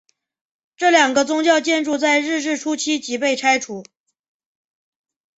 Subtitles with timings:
[0.77, 3.83] 这两个宗教建筑在日治初期即被拆除。